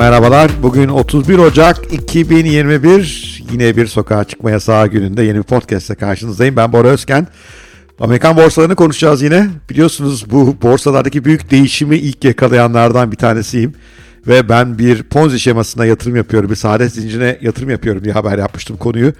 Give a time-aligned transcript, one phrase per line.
[0.00, 0.50] Merhabalar.
[0.62, 3.44] Bugün 31 Ocak 2021.
[3.52, 6.56] Yine bir sokağa çıkma yasağı gününde yeni bir podcast'te karşınızdayım.
[6.56, 7.26] Ben Bora Özken.
[8.00, 9.48] Amerikan borsalarını konuşacağız yine.
[9.70, 13.74] Biliyorsunuz bu borsalardaki büyük değişimi ilk yakalayanlardan bir tanesiyim.
[14.26, 16.50] Ve ben bir Ponzi şemasına yatırım yapıyorum.
[16.50, 19.12] Bir saadet zincirine yatırım yapıyorum diye haber yapmıştım konuyu.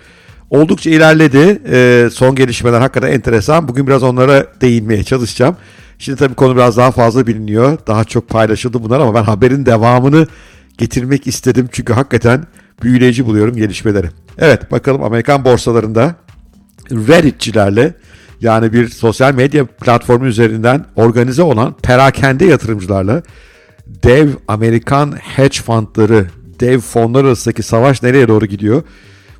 [0.50, 1.62] Oldukça ilerledi.
[1.70, 3.68] Ee, son gelişmeler hakikaten enteresan.
[3.68, 5.56] Bugün biraz onlara değinmeye çalışacağım.
[5.98, 7.78] Şimdi tabii konu biraz daha fazla biliniyor.
[7.86, 10.26] Daha çok paylaşıldı bunlar ama ben haberin devamını
[10.80, 11.68] getirmek istedim.
[11.72, 12.44] Çünkü hakikaten
[12.82, 14.06] büyüleyici buluyorum gelişmeleri.
[14.38, 16.14] Evet bakalım Amerikan borsalarında
[16.90, 17.94] Reddit'çilerle
[18.40, 23.22] yani bir sosyal medya platformu üzerinden organize olan perakende yatırımcılarla
[23.86, 26.26] dev Amerikan hedge fundları,
[26.60, 28.82] dev fonlar arasındaki savaş nereye doğru gidiyor?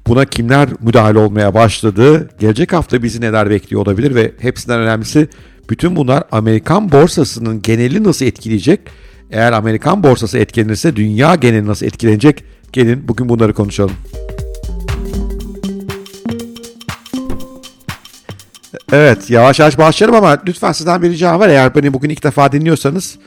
[0.06, 2.28] Buna kimler müdahale olmaya başladı?
[2.38, 5.28] Gelecek hafta bizi neler bekliyor olabilir ve hepsinden önemlisi
[5.70, 8.80] bütün bunlar Amerikan borsasının geneli nasıl etkileyecek?
[9.32, 12.44] Eğer Amerikan borsası etkilenirse dünya geneli nasıl etkilenecek?
[12.72, 13.96] Gelin bugün bunları konuşalım.
[18.92, 21.48] Evet yavaş yavaş başlayalım ama lütfen sizden bir ricam var.
[21.48, 23.18] Eğer beni bugün ilk defa dinliyorsanız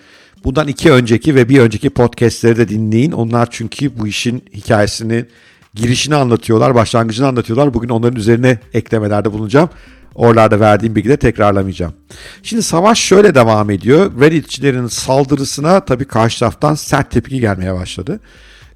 [0.43, 3.11] bundan iki önceki ve bir önceki podcastleri de dinleyin.
[3.11, 5.25] Onlar çünkü bu işin hikayesini,
[5.73, 7.73] girişini anlatıyorlar, başlangıcını anlatıyorlar.
[7.73, 9.69] Bugün onların üzerine eklemelerde bulunacağım.
[10.15, 11.93] Oralarda verdiğim bilgileri tekrarlamayacağım.
[12.43, 14.11] Şimdi savaş şöyle devam ediyor.
[14.21, 18.19] Redditçilerin saldırısına tabii karşı taraftan sert tepki gelmeye başladı.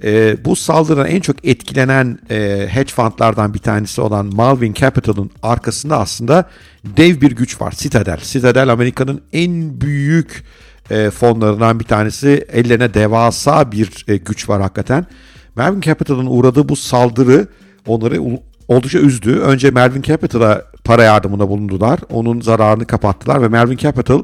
[0.04, 6.00] E, bu saldırıdan en çok etkilenen e, hedge fundlardan bir tanesi olan Malvin Capital'ın arkasında
[6.00, 6.50] aslında
[6.84, 7.74] dev bir güç var.
[7.78, 8.18] Citadel.
[8.18, 10.44] Citadel Amerika'nın en büyük
[10.90, 12.48] e, fonlarından bir tanesi.
[12.54, 15.06] Ellerine devasa bir e, güç var hakikaten.
[15.56, 17.48] Malvin Capital'ın uğradığı bu saldırı
[17.88, 18.22] onları
[18.68, 19.40] oldukça üzdü.
[19.40, 22.00] Önce Melvin Capital'a para yardımında bulundular.
[22.10, 24.24] Onun zararını kapattılar ve Melvin Capital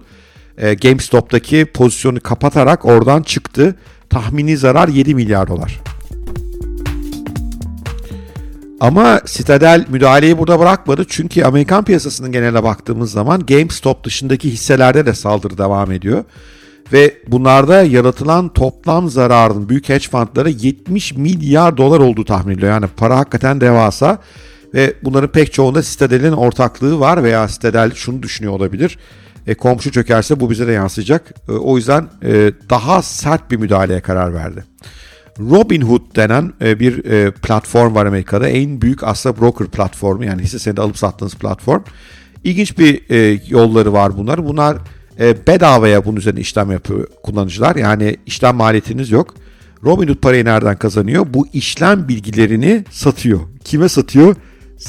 [0.57, 3.75] e, GameStop'taki pozisyonu kapatarak oradan çıktı.
[4.09, 5.79] Tahmini zarar 7 milyar dolar.
[8.79, 11.05] Ama Citadel müdahaleyi burada bırakmadı.
[11.09, 16.23] Çünkü Amerikan piyasasının geneline baktığımız zaman GameStop dışındaki hisselerde de saldırı devam ediyor.
[16.93, 22.71] Ve bunlarda yaratılan toplam zararın büyük hedge fundları 70 milyar dolar olduğu tahmin ediliyor.
[22.71, 24.19] Yani para hakikaten devasa.
[24.73, 28.97] Ve bunların pek çoğunda Citadel'in ortaklığı var veya Citadel şunu düşünüyor olabilir.
[29.47, 31.33] E, komşu çökerse bu bize de yansıyacak.
[31.49, 34.63] E, o yüzden e, daha sert bir müdahaleye karar verdi.
[35.39, 38.47] Robinhood denen e, bir e, platform var Amerika'da.
[38.47, 41.81] En büyük aslında broker platformu yani hisse senedi alıp sattığınız platform.
[42.43, 44.45] İlginç bir e, yolları var bunlar.
[44.45, 44.77] Bunlar
[45.19, 47.75] e, bedavaya bunun üzerine işlem yapıyor kullanıcılar.
[47.75, 49.35] Yani işlem maliyetiniz yok.
[49.83, 51.25] Robinhood parayı nereden kazanıyor?
[51.29, 53.39] Bu işlem bilgilerini satıyor.
[53.63, 54.35] Kime satıyor?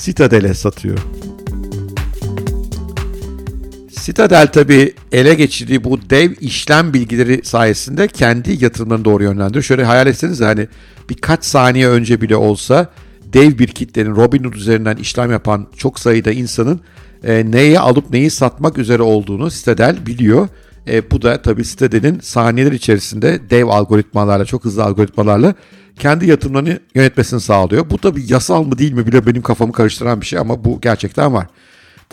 [0.00, 0.98] Citadel'e satıyor.
[4.04, 9.62] Citadel tabi ele geçirdiği bu dev işlem bilgileri sayesinde kendi yatırımlarını doğru yönlendiriyor.
[9.62, 10.68] Şöyle hayal etseniz hani
[11.10, 12.90] birkaç saniye önce bile olsa
[13.32, 16.80] dev bir kitlenin Robinhood üzerinden işlem yapan çok sayıda insanın
[17.24, 20.48] e, neyi alıp neyi satmak üzere olduğunu Citadel biliyor.
[20.88, 25.54] E, bu da tabii Citadel'in saniyeler içerisinde dev algoritmalarla, çok hızlı algoritmalarla
[25.98, 27.90] kendi yatırımlarını yönetmesini sağlıyor.
[27.90, 31.32] Bu tabii yasal mı değil mi bile benim kafamı karıştıran bir şey ama bu gerçekten
[31.32, 31.46] var.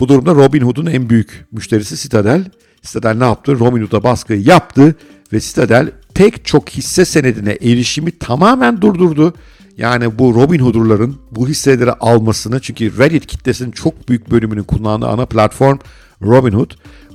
[0.00, 2.44] Bu durumda Robinhood'un en büyük müşterisi Citadel.
[2.82, 3.58] Citadel ne yaptı?
[3.58, 4.94] Robinhood'a baskı yaptı
[5.32, 9.34] ve Citadel pek çok hisse senedine erişimi tamamen durdurdu.
[9.76, 15.78] Yani bu Robinhood'ların bu hisseleri almasını çünkü Reddit kitlesinin çok büyük bölümünün kullandığı ana platform
[16.22, 16.70] Robinhood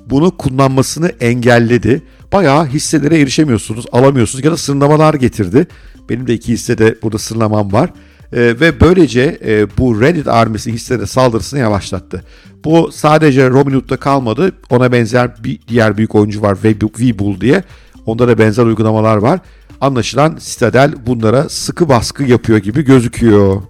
[0.10, 2.02] bunu kullanmasını engelledi.
[2.34, 5.68] Bayağı hisselere erişemiyorsunuz, alamıyorsunuz ya da sınırlamalar getirdi.
[6.10, 7.90] Benim de iki hissede burada sınırlamam var.
[8.34, 12.24] E, ve böylece e, bu Reddit armisi hisselere saldırısını yavaşlattı.
[12.64, 14.52] Bu sadece Robinhood'da kalmadı.
[14.70, 17.64] Ona benzer bir diğer büyük oyuncu var Webull diye.
[18.06, 19.40] Onda da benzer uygulamalar var.
[19.82, 23.62] Anlaşılan Citadel bunlara sıkı baskı yapıyor gibi gözüküyor.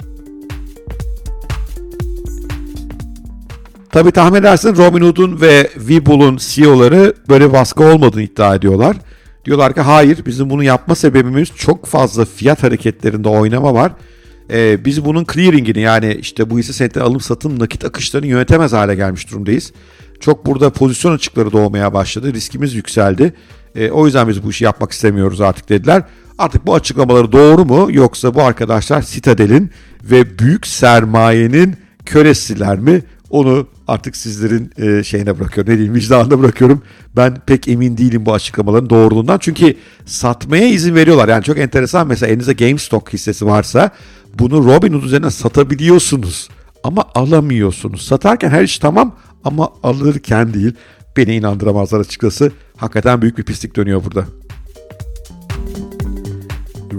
[3.92, 8.98] Tabi tahmin edersin Robinhood'un ve Webull'un CEO'ları böyle baskı olmadığını iddia ediyorlar.
[9.46, 13.92] Diyorlar ki hayır bizim bunu yapma sebebimiz çok fazla fiyat hareketlerinde oynama var.
[14.52, 18.96] Ee, biz bunun clearingini yani işte bu hisse senetleri alım satım nakit akışlarını yönetemez hale
[18.96, 19.74] gelmiş durumdayız.
[20.20, 22.34] Çok burada pozisyon açıkları doğmaya başladı.
[22.34, 23.34] Riskimiz yükseldi.
[23.76, 26.04] E, o yüzden biz bu işi yapmak istemiyoruz artık dediler.
[26.38, 29.72] Artık bu açıklamaları doğru mu yoksa bu arkadaşlar Citadel'in
[30.04, 31.76] ve büyük sermayenin
[32.06, 33.02] kölesiler mi?
[33.30, 35.74] Onu artık sizlerin e, şeyine bırakıyorum.
[35.74, 36.82] Ne diyeyim vicdanına bırakıyorum.
[37.16, 39.38] Ben pek emin değilim bu açıklamaların doğruluğundan.
[39.38, 39.76] Çünkü
[40.06, 41.28] satmaya izin veriyorlar.
[41.28, 43.92] Yani çok enteresan mesela elinizde GameStop hissesi varsa
[44.40, 46.50] bunu Robinhood üzerine satabiliyorsunuz.
[46.84, 48.02] Ama alamıyorsunuz.
[48.02, 50.74] Satarken her iş tamam ama alırken değil.
[51.18, 52.52] Beni inandıramazlar açıkçası.
[52.78, 54.26] Hakikaten büyük bir pislik dönüyor burada.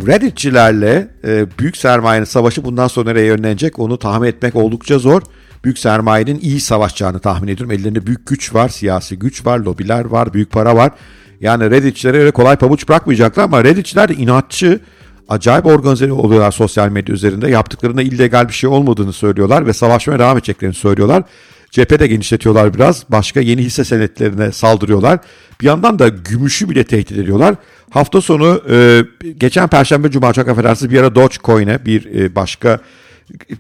[0.07, 5.23] Redditçilerle e, büyük sermayenin savaşı bundan sonra nereye yönlenecek onu tahmin etmek oldukça zor.
[5.65, 7.73] Büyük sermayenin iyi savaşacağını tahmin ediyorum.
[7.73, 10.93] Ellerinde büyük güç var, siyasi güç var, lobiler var, büyük para var.
[11.41, 14.81] Yani Redditçilere öyle kolay pabuç bırakmayacaklar ama Redditçiler inatçı,
[15.29, 17.51] acayip organize oluyorlar sosyal medya üzerinde.
[17.51, 21.23] Yaptıklarında illegal bir şey olmadığını söylüyorlar ve savaşmaya devam edeceklerini söylüyorlar.
[21.71, 23.05] Cephe de genişletiyorlar biraz.
[23.09, 25.19] Başka yeni hisse senetlerine saldırıyorlar.
[25.61, 27.55] Bir yandan da gümüşü bile tehdit ediyorlar.
[27.91, 29.05] Hafta sonu e,
[29.37, 32.81] geçen Perşembe Cuma çok affedersiniz bir ara Dogecoin'e bir e, başka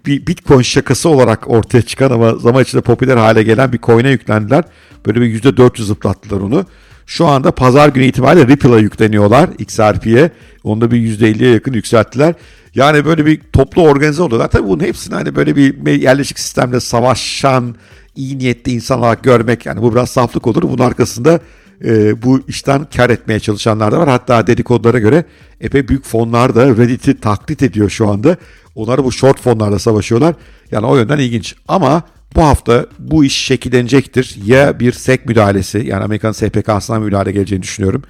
[0.06, 4.64] bir Bitcoin şakası olarak ortaya çıkan ama zaman içinde popüler hale gelen bir coin'e yüklendiler.
[5.06, 6.64] Böyle bir %400 zıplattılar onu.
[7.06, 10.30] Şu anda pazar günü itibariyle Ripple'a yükleniyorlar XRP'ye.
[10.64, 12.34] Onda bir %50'ye yakın yükselttiler.
[12.74, 14.50] Yani böyle bir toplu organize oluyorlar.
[14.50, 17.74] Tabii bunun hepsini hani böyle bir yerleşik sistemle savaşan
[18.16, 20.62] iyi niyetli insan olarak görmek yani bu biraz saflık olur.
[20.62, 21.40] Bunun arkasında
[21.84, 24.08] e, bu işten kar etmeye çalışanlar da var.
[24.08, 25.24] Hatta dedikodulara göre
[25.60, 28.36] epey büyük fonlar da Reddit'i taklit ediyor şu anda.
[28.78, 30.34] Onlar bu short fonlarla savaşıyorlar.
[30.70, 31.54] Yani o yönden ilginç.
[31.68, 32.02] Ama
[32.36, 34.36] bu hafta bu iş şekillenecektir.
[34.44, 38.02] Ya bir SEC müdahalesi yani Amerikan SPK'sına müdahale geleceğini düşünüyorum.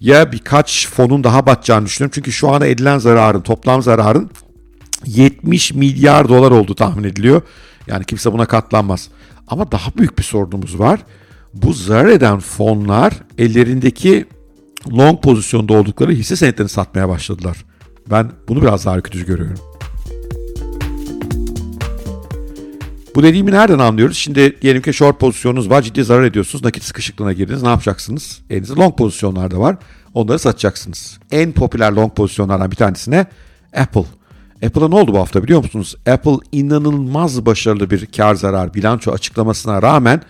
[0.00, 2.12] Ya birkaç fonun daha batacağını düşünüyorum.
[2.14, 4.30] Çünkü şu anda edilen zararın, toplam zararın
[5.06, 7.42] 70 milyar dolar olduğu tahmin ediliyor.
[7.86, 9.08] Yani kimse buna katlanmaz.
[9.48, 11.00] Ama daha büyük bir sorunumuz var.
[11.54, 14.26] Bu zarar eden fonlar ellerindeki
[14.92, 17.64] long pozisyonda oldukları hisse senetlerini satmaya başladılar.
[18.10, 19.67] Ben bunu biraz daha ürkütücü görüyorum.
[23.18, 24.16] Bu dediğimi nereden anlıyoruz?
[24.16, 27.62] Şimdi diyelim ki short pozisyonunuz var, ciddi zarar ediyorsunuz, nakit sıkışıklığına girdiniz.
[27.62, 28.40] Ne yapacaksınız?
[28.50, 29.76] Elinizde long pozisyonlar da var.
[30.14, 31.18] Onları satacaksınız.
[31.30, 33.26] En popüler long pozisyonlardan bir tanesine
[33.76, 34.04] Apple.
[34.66, 35.96] Apple'a ne oldu bu hafta biliyor musunuz?
[36.06, 40.22] Apple inanılmaz başarılı bir kar zarar bilanço açıklamasına rağmen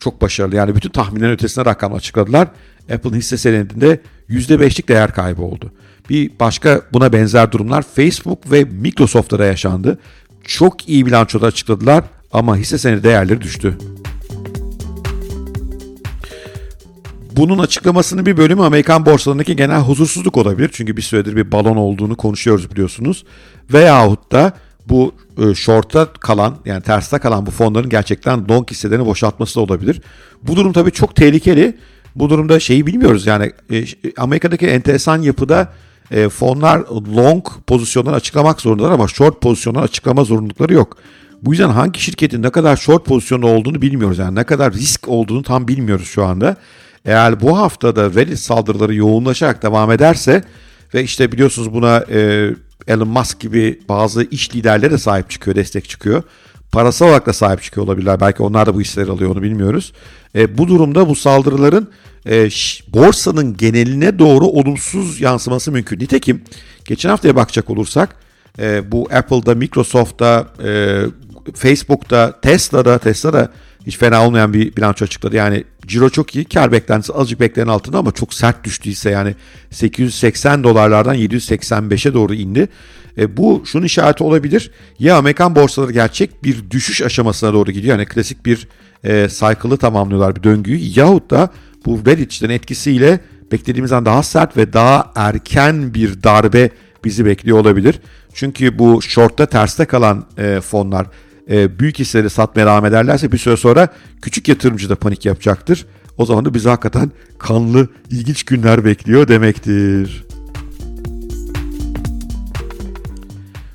[0.00, 0.56] çok başarılı.
[0.56, 2.48] Yani bütün tahminlerin ötesine rakam açıkladılar.
[2.94, 4.00] Apple'ın hisse senedinde
[4.30, 5.72] %5'lik değer kaybı oldu.
[6.10, 9.98] Bir başka buna benzer durumlar Facebook ve Microsoft'ta da yaşandı.
[10.44, 13.78] Çok iyi bilançoda açıkladılar ama hisse senedi değerleri düştü.
[17.36, 20.70] Bunun açıklamasının bir bölümü Amerikan borsalarındaki genel huzursuzluk olabilir.
[20.72, 23.24] Çünkü bir süredir bir balon olduğunu konuşuyoruz biliyorsunuz.
[23.72, 24.52] Veyahut da
[24.88, 30.00] bu e, short'a kalan yani terste kalan bu fonların gerçekten long hisselerini boşaltması da olabilir.
[30.42, 31.76] Bu durum tabii çok tehlikeli.
[32.16, 33.84] Bu durumda şeyi bilmiyoruz yani e,
[34.16, 35.72] Amerika'daki enteresan yapıda
[36.10, 36.82] e, fonlar
[37.16, 40.96] long pozisyonları açıklamak zorundalar ama short pozisyonları açıklama zorunlulukları yok.
[41.42, 44.18] Bu yüzden hangi şirketin ne kadar short pozisyonu olduğunu bilmiyoruz.
[44.18, 46.56] Yani ne kadar risk olduğunu tam bilmiyoruz şu anda.
[47.04, 50.44] Eğer bu haftada Reddit saldırıları yoğunlaşarak devam ederse
[50.94, 52.50] ve işte biliyorsunuz buna e,
[52.88, 56.22] Elon Musk gibi bazı iş liderleri de sahip çıkıyor, destek çıkıyor.
[56.72, 58.20] Parasal olarak da sahip çıkıyor olabilirler.
[58.20, 59.92] Belki onlar da bu işleri alıyor onu bilmiyoruz.
[60.34, 61.88] E, bu durumda bu saldırıların
[62.26, 62.48] e,
[62.88, 65.98] borsanın geneline doğru olumsuz yansıması mümkün.
[65.98, 66.42] Nitekim
[66.84, 68.16] geçen haftaya bakacak olursak
[68.58, 71.00] e, bu Apple'da, Microsoft'ta, e,
[71.54, 73.52] Facebook'ta, Tesla'da, Tesla'da
[73.86, 75.36] hiç fena olmayan bir bilanço açıkladı.
[75.36, 76.44] Yani ciro çok iyi.
[76.44, 79.34] Kar beklentisi azıcık beklenen altında ama çok sert düştüyse yani
[79.70, 82.68] 880 dolarlardan 785'e doğru indi.
[83.18, 84.70] E, bu şunun işareti olabilir.
[84.98, 87.98] Ya Amerikan borsaları gerçek bir düşüş aşamasına doğru gidiyor.
[87.98, 88.68] Yani klasik bir
[89.04, 90.78] e, cycle'ı tamamlıyorlar bir döngüyü.
[90.96, 91.50] Yahut da
[91.86, 93.20] bu Reddit'in etkisiyle
[93.52, 96.70] beklediğimizden daha sert ve daha erken bir darbe
[97.04, 98.00] bizi bekliyor olabilir.
[98.34, 101.06] Çünkü bu short'ta terste kalan e, fonlar
[101.50, 103.88] e, büyük hisseleri satmaya devam ederlerse bir süre sonra
[104.22, 105.86] küçük yatırımcı da panik yapacaktır.
[106.18, 110.24] O zaman da bizi hakikaten kanlı, ilginç günler bekliyor demektir.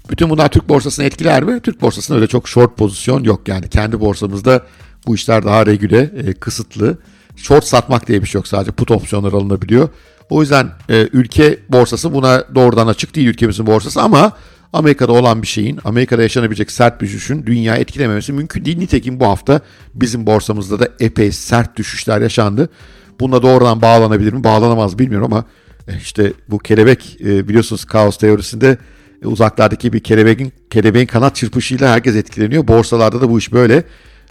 [0.10, 1.60] Bütün bunlar Türk borsasını etkiler mi?
[1.60, 3.70] Türk borsasında öyle çok short pozisyon yok yani.
[3.70, 4.66] Kendi borsamızda
[5.08, 6.98] bu işler daha regüle, e, kısıtlı.
[7.36, 9.90] Short satmak diye bir şey yok sadece put opsiyonları alınabiliyor.
[10.29, 14.31] O yüzden e, ülke borsası buna doğrudan açık değil ülkemizin borsası ama
[14.74, 18.77] Amerika'da olan bir şeyin, Amerika'da yaşanabilecek sert bir düşüşün dünya etkilememesi mümkün değil.
[18.77, 19.62] Nitekim bu hafta
[19.93, 22.69] bizim borsamızda da epey sert düşüşler yaşandı.
[23.19, 24.43] Bununla doğrudan bağlanabilir mi?
[24.43, 25.46] Bağlanamaz bilmiyorum ama
[25.88, 28.77] e, işte bu kelebek e, biliyorsunuz kaos teorisinde
[29.24, 32.67] e, uzaklardaki bir kelebeğin kelebeğin kanat çırpışıyla herkes etkileniyor.
[32.67, 33.84] Borsalarda da bu iş böyle.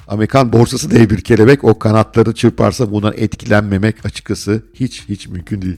[0.09, 5.77] Amerikan borsası dev bir kelebek o kanatları çırparsa bundan etkilenmemek açıkçası hiç hiç mümkün değil.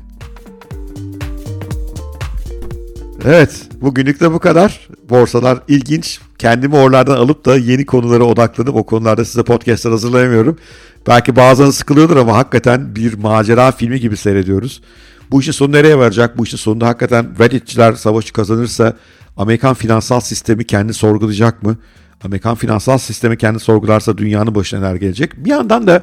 [3.25, 4.88] Evet, bugünlük de bu kadar.
[5.10, 6.20] Borsalar ilginç.
[6.38, 10.58] Kendimi oralardan alıp da yeni konulara odaklanıp o konularda size podcastlar hazırlayamıyorum.
[11.06, 14.82] Belki bazen sıkılıyordur ama hakikaten bir macera filmi gibi seyrediyoruz.
[15.30, 16.38] Bu işin sonu nereye varacak?
[16.38, 18.96] Bu işin sonunda hakikaten Redditçiler savaşı kazanırsa
[19.37, 21.76] Amerikan finansal sistemi kendi sorgulayacak mı?
[22.25, 25.44] Amerikan finansal sistemi kendi sorgularsa dünyanın başına neler gelecek?
[25.44, 26.02] Bir yandan da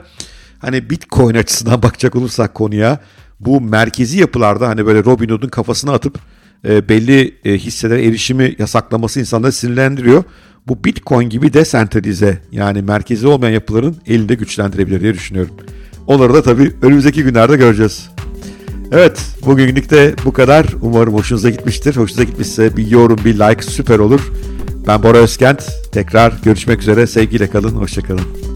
[0.60, 3.00] hani Bitcoin açısından bakacak olursak konuya
[3.40, 6.20] bu merkezi yapılarda hani böyle Robin Hood'un kafasına atıp
[6.68, 10.24] e, belli e, hisselere erişimi yasaklaması insanları sinirlendiriyor.
[10.68, 15.56] Bu Bitcoin gibi desentralize yani merkezi olmayan yapıların elinde güçlendirebilir diye düşünüyorum.
[16.08, 18.10] Onları da tabii önümüzdeki günlerde göreceğiz.
[18.92, 20.66] Evet bugünlük de bu kadar.
[20.82, 21.96] Umarım hoşunuza gitmiştir.
[21.96, 24.32] Hoşunuza gitmişse bir yorum, bir like süper olur.
[24.88, 25.64] Ben Bora Özkent.
[25.92, 27.08] Tekrar görüşmek üzere.
[27.08, 27.76] Sevgiyle kalın.
[27.76, 28.55] Hoşçakalın.